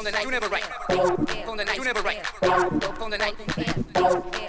[0.00, 0.64] on the night, you never right.
[1.48, 2.20] On the night, you never right.
[3.00, 4.39] On the night.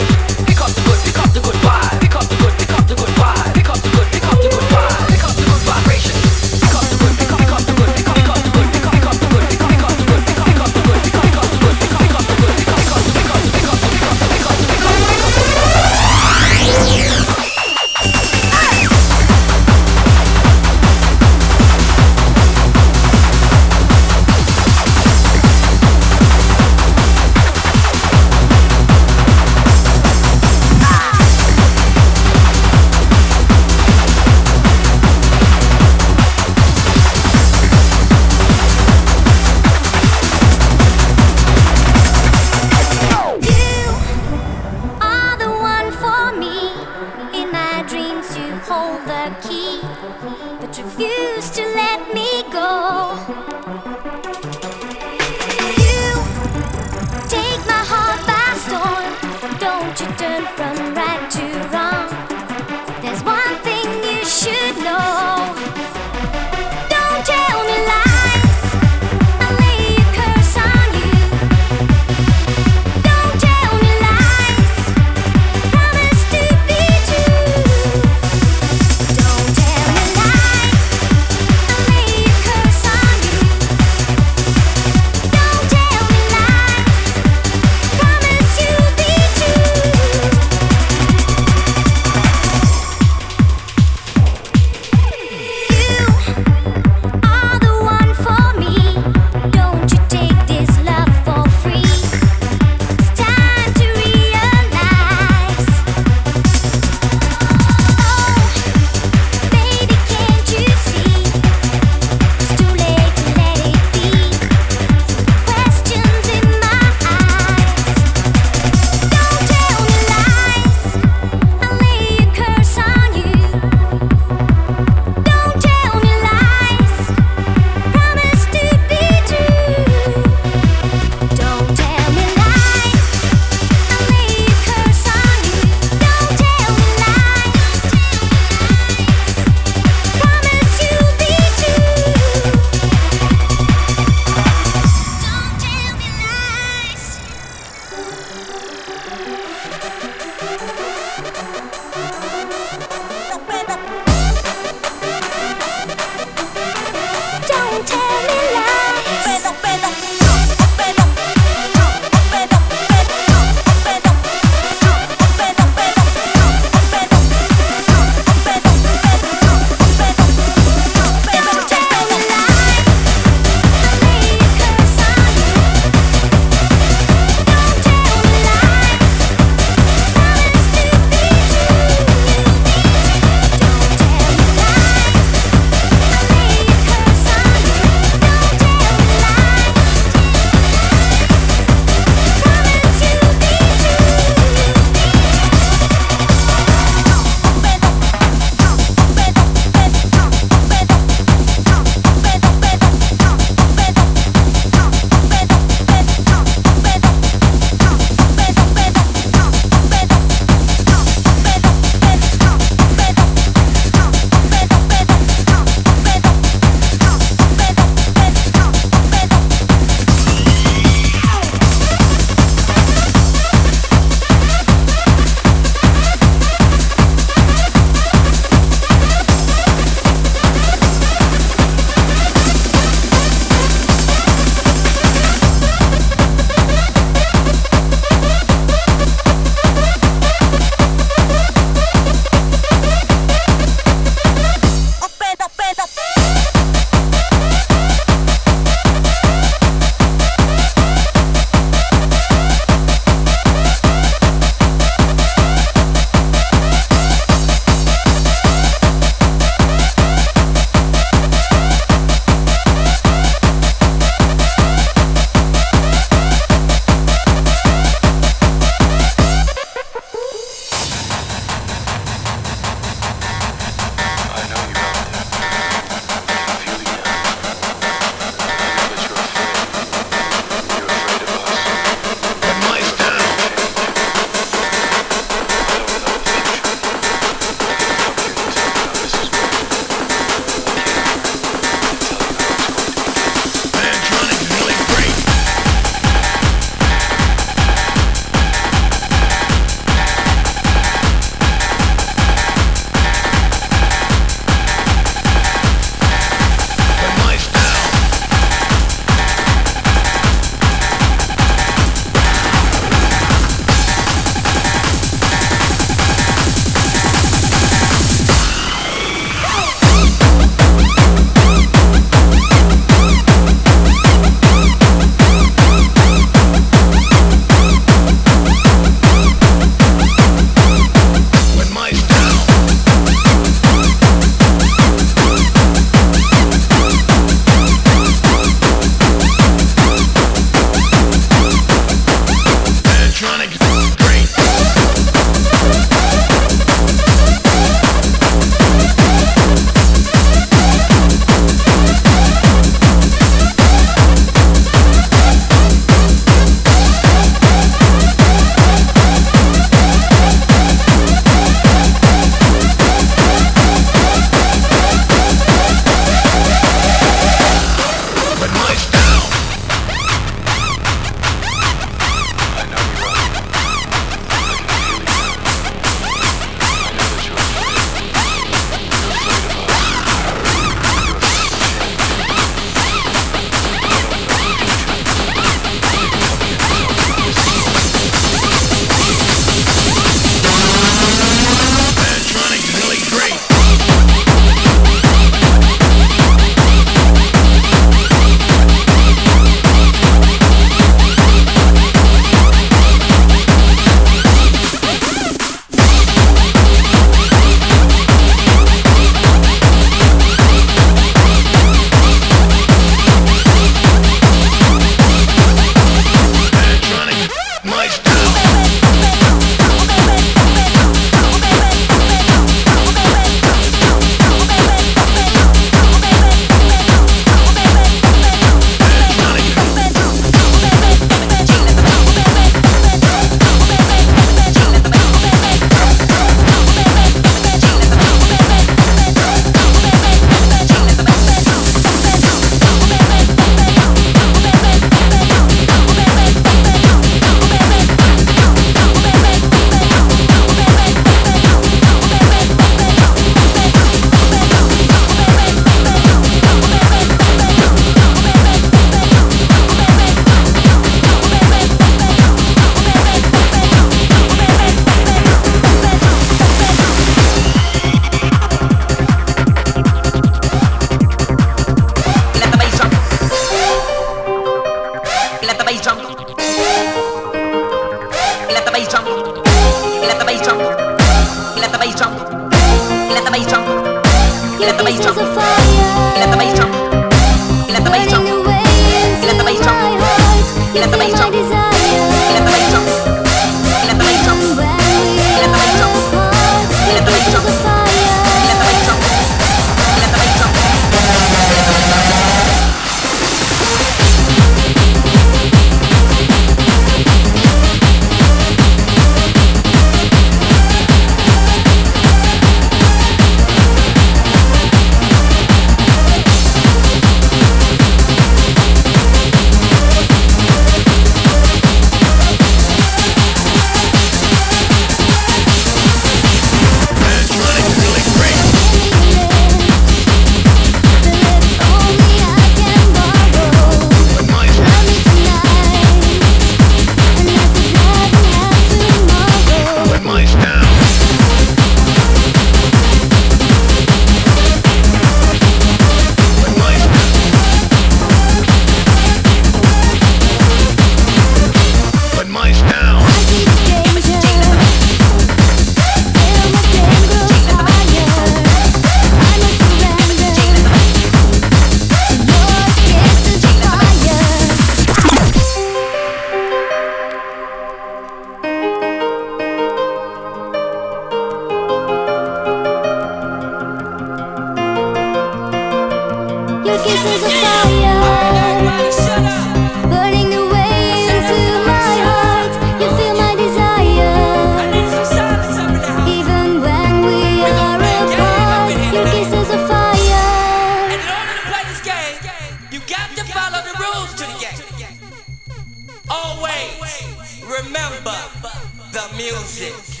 [599.20, 600.00] Music.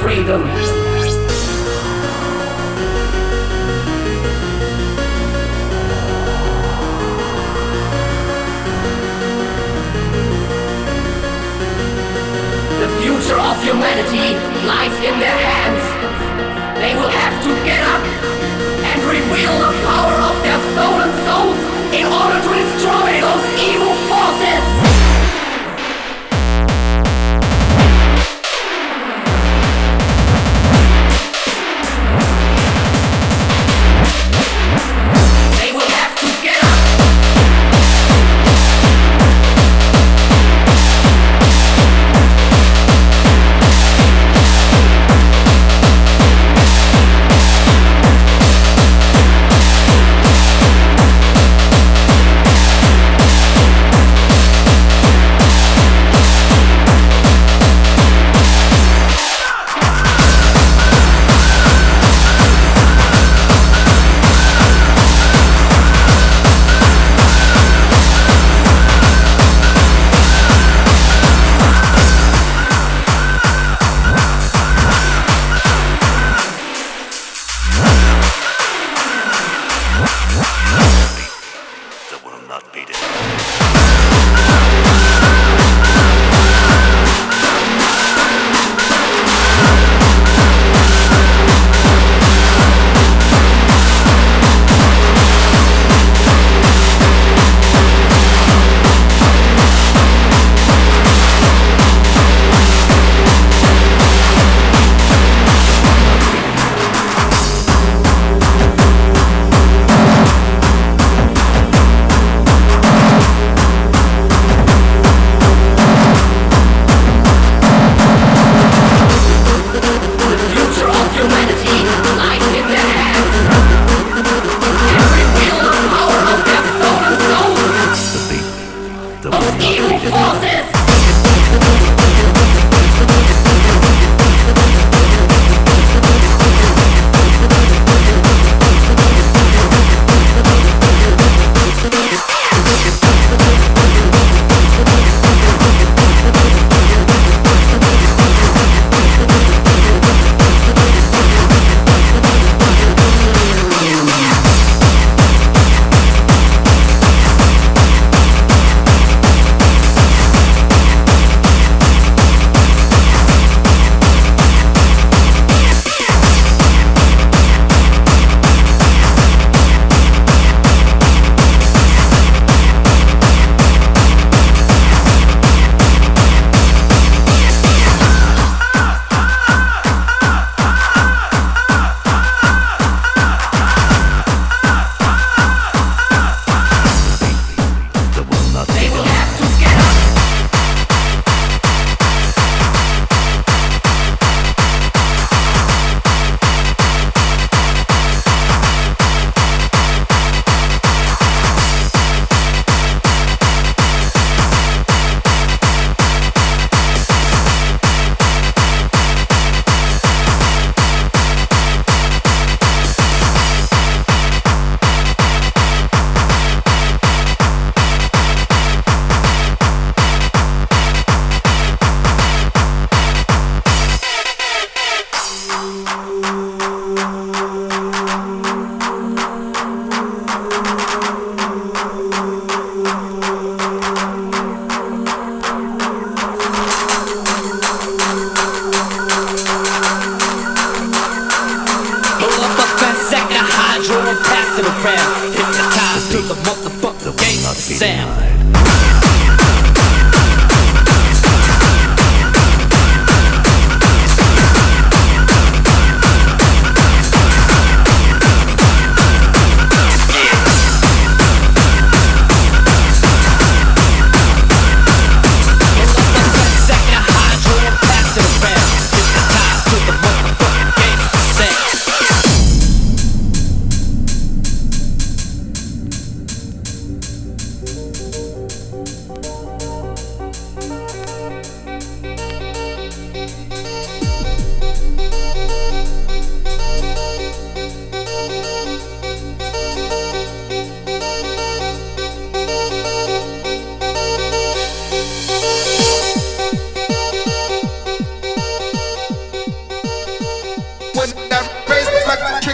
[0.00, 0.40] Freedom.
[12.80, 15.84] The future of humanity lies in their hands.
[16.80, 18.02] They will have to get up
[18.88, 21.60] and reveal the power of their stolen souls
[21.92, 23.89] in order to destroy those evil